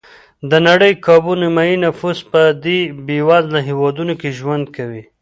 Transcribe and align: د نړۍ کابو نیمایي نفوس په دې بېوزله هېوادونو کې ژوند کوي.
د 0.49 0.51
نړۍ 0.67 0.93
کابو 1.05 1.31
نیمایي 1.41 1.75
نفوس 1.85 2.19
په 2.31 2.41
دې 2.63 2.79
بېوزله 3.05 3.59
هېوادونو 3.67 4.13
کې 4.19 4.29
ژوند 4.39 4.65
کوي. 4.75 5.01